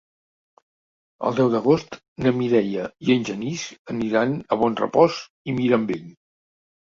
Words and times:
El 1.27 1.35
deu 1.39 1.51
d'agost 1.55 1.97
na 2.27 2.33
Mireia 2.37 2.87
i 3.09 3.11
en 3.17 3.27
Genís 3.29 3.67
aniran 3.95 4.35
a 4.41 4.59
Bonrepòs 4.63 5.21
i 5.53 5.57
Mirambell. 5.61 6.11